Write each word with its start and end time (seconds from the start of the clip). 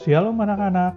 Shalom 0.00 0.40
anak-anak, 0.40 0.96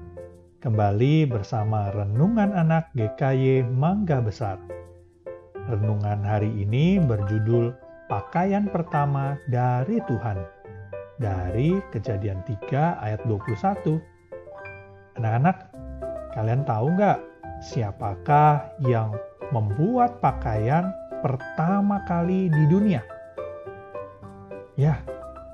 kembali 0.64 1.28
bersama 1.28 1.92
Renungan 1.92 2.56
Anak 2.56 2.88
GKY 2.96 3.68
Mangga 3.68 4.24
Besar. 4.24 4.56
Renungan 5.68 6.24
hari 6.24 6.48
ini 6.48 7.04
berjudul 7.04 7.76
Pakaian 8.08 8.64
Pertama 8.72 9.36
dari 9.52 10.00
Tuhan. 10.08 10.40
Dari 11.20 11.84
kejadian 11.92 12.48
3 12.48 13.04
ayat 13.04 13.20
21. 13.28 14.00
Anak-anak, 15.20 15.68
kalian 16.32 16.64
tahu 16.64 16.96
nggak 16.96 17.20
siapakah 17.60 18.72
yang 18.88 19.12
membuat 19.52 20.24
pakaian 20.24 20.96
pertama 21.20 22.08
kali 22.08 22.48
di 22.48 22.64
dunia? 22.72 23.04
Ya, 24.80 24.96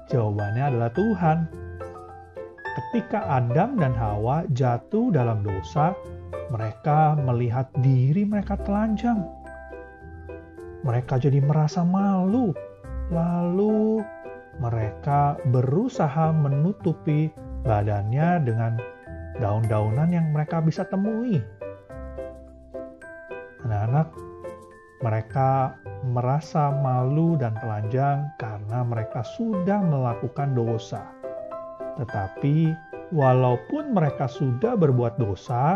jawabannya 0.05 0.69
adalah 0.69 0.93
Tuhan 0.93 1.68
ketika 2.79 3.27
Adam 3.27 3.75
dan 3.75 3.91
Hawa 3.91 4.47
jatuh 4.55 5.11
dalam 5.11 5.43
dosa, 5.43 5.91
mereka 6.47 7.19
melihat 7.19 7.67
diri 7.83 8.23
mereka 8.23 8.55
telanjang. 8.63 9.27
Mereka 10.87 11.19
jadi 11.19 11.43
merasa 11.43 11.83
malu, 11.83 12.55
lalu 13.11 13.99
mereka 14.63 15.35
berusaha 15.51 16.31
menutupi 16.31 17.27
badannya 17.67 18.47
dengan 18.47 18.79
daun-daunan 19.43 20.15
yang 20.15 20.31
mereka 20.31 20.63
bisa 20.63 20.87
temui. 20.87 21.43
Anak-anak, 23.67 24.07
mereka 25.03 25.75
merasa 26.07 26.71
malu 26.79 27.35
dan 27.35 27.59
telanjang 27.59 28.31
karena 28.39 28.87
mereka 28.87 29.19
sudah 29.35 29.83
melakukan 29.83 30.55
dosa 30.55 31.18
tetapi 31.99 32.71
walaupun 33.11 33.91
mereka 33.91 34.31
sudah 34.31 34.79
berbuat 34.79 35.19
dosa 35.19 35.75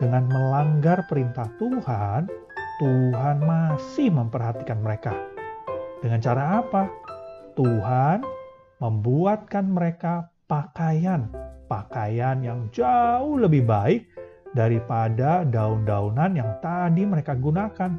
dengan 0.00 0.24
melanggar 0.30 1.04
perintah 1.10 1.44
Tuhan, 1.60 2.30
Tuhan 2.80 3.36
masih 3.42 4.08
memperhatikan 4.14 4.80
mereka. 4.80 5.12
Dengan 6.00 6.22
cara 6.22 6.62
apa? 6.62 6.86
Tuhan 7.58 8.22
membuatkan 8.78 9.66
mereka 9.66 10.30
pakaian, 10.46 11.26
pakaian 11.66 12.38
yang 12.40 12.70
jauh 12.70 13.34
lebih 13.36 13.66
baik 13.66 14.06
daripada 14.54 15.42
daun-daunan 15.42 16.38
yang 16.38 16.50
tadi 16.62 17.02
mereka 17.02 17.34
gunakan. 17.34 17.92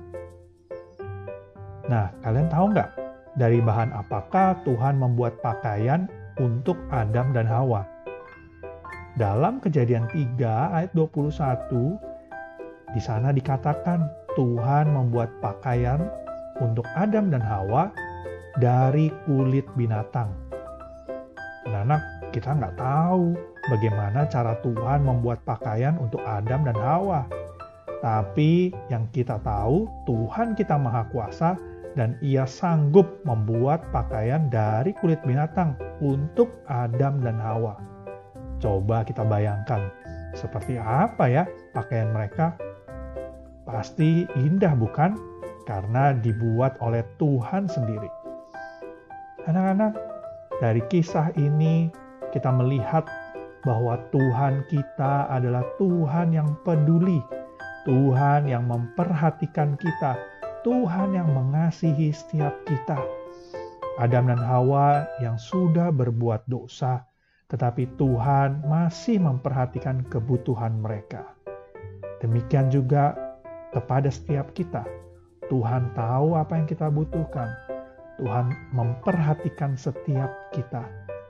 Nah, 1.92 2.08
kalian 2.24 2.48
tahu 2.48 2.66
nggak 2.72 2.90
dari 3.36 3.60
bahan 3.60 3.92
apakah 3.92 4.58
Tuhan 4.64 4.98
membuat 4.98 5.38
pakaian 5.44 6.08
untuk 6.40 6.80
Adam 6.90 7.36
dan 7.36 7.46
Hawa. 7.46 7.84
Dalam 9.20 9.60
kejadian 9.60 10.08
3 10.10 10.40
ayat 10.80 10.92
21, 10.96 12.00
di 12.96 13.02
sana 13.04 13.36
dikatakan 13.36 14.08
Tuhan 14.34 14.96
membuat 14.96 15.30
pakaian 15.44 16.08
untuk 16.64 16.88
Adam 16.96 17.28
dan 17.28 17.44
Hawa 17.44 17.92
dari 18.58 19.12
kulit 19.28 19.68
binatang. 19.76 20.32
Anak-anak, 21.68 22.02
kita 22.32 22.56
nggak 22.56 22.76
tahu 22.80 23.36
bagaimana 23.68 24.26
cara 24.32 24.56
Tuhan 24.64 25.04
membuat 25.04 25.44
pakaian 25.44 26.00
untuk 26.00 26.24
Adam 26.24 26.64
dan 26.64 26.78
Hawa. 26.80 27.28
Tapi 28.00 28.72
yang 28.88 29.04
kita 29.12 29.44
tahu, 29.44 29.84
Tuhan 30.08 30.56
kita 30.56 30.80
Maha 30.80 31.04
Kuasa 31.12 31.60
dan 31.98 32.18
ia 32.22 32.46
sanggup 32.46 33.22
membuat 33.26 33.82
pakaian 33.90 34.50
dari 34.52 34.94
kulit 35.02 35.22
binatang 35.26 35.74
untuk 36.04 36.50
Adam 36.70 37.22
dan 37.24 37.42
Hawa. 37.42 37.80
Coba 38.60 39.08
kita 39.08 39.24
bayangkan, 39.24 39.90
seperti 40.36 40.76
apa 40.78 41.26
ya 41.26 41.44
pakaian 41.74 42.12
mereka? 42.12 42.54
Pasti 43.66 44.28
indah 44.38 44.76
bukan? 44.76 45.16
Karena 45.66 46.18
dibuat 46.18 46.82
oleh 46.82 47.06
Tuhan 47.22 47.70
sendiri. 47.70 48.10
Anak-anak, 49.46 49.94
dari 50.60 50.82
kisah 50.90 51.32
ini 51.38 51.94
kita 52.34 52.50
melihat 52.52 53.06
bahwa 53.64 54.02
Tuhan 54.10 54.66
kita 54.68 55.30
adalah 55.30 55.64
Tuhan 55.78 56.34
yang 56.36 56.58
peduli, 56.66 57.22
Tuhan 57.86 58.50
yang 58.50 58.68
memperhatikan 58.68 59.78
kita, 59.80 60.18
Tuhan 60.60 61.16
yang 61.16 61.32
mengasihi 61.32 62.12
setiap 62.12 62.52
kita. 62.68 63.00
Adam 63.96 64.28
dan 64.28 64.40
Hawa 64.44 65.08
yang 65.24 65.40
sudah 65.40 65.88
berbuat 65.88 66.48
dosa, 66.52 67.08
tetapi 67.48 67.88
Tuhan 67.96 68.68
masih 68.68 69.24
memperhatikan 69.24 70.04
kebutuhan 70.12 70.84
mereka. 70.84 71.24
Demikian 72.20 72.68
juga 72.68 73.16
kepada 73.72 74.12
setiap 74.12 74.52
kita. 74.52 74.84
Tuhan 75.48 75.96
tahu 75.96 76.36
apa 76.36 76.60
yang 76.60 76.68
kita 76.68 76.92
butuhkan. 76.92 77.48
Tuhan 78.20 78.52
memperhatikan 78.76 79.80
setiap 79.80 80.28
kita. 80.52 80.84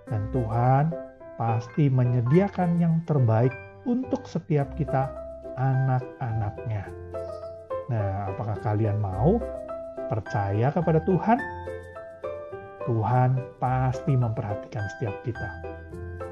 Dan 0.10 0.26
Tuhan 0.34 0.90
pasti 1.38 1.86
menyediakan 1.86 2.82
yang 2.82 3.06
terbaik 3.06 3.54
untuk 3.86 4.26
setiap 4.26 4.74
kita 4.74 5.14
anak-anaknya. 5.54 6.90
Nah, 7.90 8.30
apakah 8.30 8.58
kalian 8.62 9.02
mau 9.02 9.42
percaya 10.08 10.70
kepada 10.70 11.02
Tuhan? 11.04 11.38
Tuhan 12.86 13.38
pasti 13.62 14.14
memperhatikan 14.18 14.86
setiap 14.98 15.14
kita. 15.22 15.50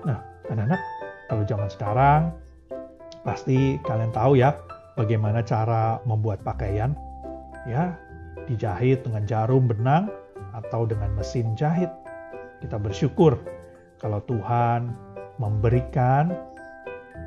Nah, 0.05 0.21
anak-anak, 0.49 0.81
kalau 1.29 1.43
zaman 1.45 1.69
sekarang, 1.69 2.21
pasti 3.21 3.77
kalian 3.85 4.13
tahu 4.13 4.39
ya 4.39 4.53
bagaimana 4.97 5.45
cara 5.45 6.01
membuat 6.05 6.41
pakaian. 6.41 6.97
Ya, 7.67 7.93
dijahit 8.47 9.03
dengan 9.03 9.27
jarum 9.27 9.67
benang 9.67 10.07
atau 10.55 10.87
dengan 10.87 11.11
mesin 11.13 11.53
jahit. 11.53 11.91
Kita 12.63 12.79
bersyukur 12.79 13.37
kalau 14.01 14.23
Tuhan 14.25 14.95
memberikan 15.37 16.33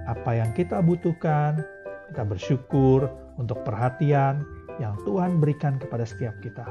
apa 0.09 0.31
yang 0.35 0.51
kita 0.57 0.83
butuhkan. 0.83 1.63
Kita 2.10 2.26
bersyukur 2.26 3.06
untuk 3.38 3.62
perhatian 3.62 4.43
yang 4.82 4.98
Tuhan 5.06 5.38
berikan 5.38 5.78
kepada 5.78 6.03
setiap 6.03 6.34
kita. 6.43 6.66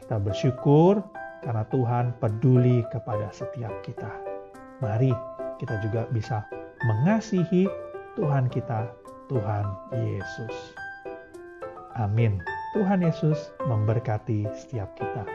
Kita 0.00 0.16
bersyukur 0.16 1.04
karena 1.44 1.68
Tuhan 1.68 2.16
peduli 2.16 2.80
kepada 2.88 3.28
setiap 3.28 3.72
kita. 3.84 4.08
Mari 4.80 5.12
kita 5.60 5.76
juga 5.84 6.08
bisa 6.08 6.46
mengasihi 6.88 7.68
Tuhan 8.16 8.48
kita, 8.48 8.88
Tuhan 9.28 9.64
Yesus. 9.92 10.56
Amin. 11.98 12.40
Tuhan 12.72 13.02
Yesus 13.02 13.50
memberkati 13.66 14.46
setiap 14.54 14.94
kita. 14.96 15.26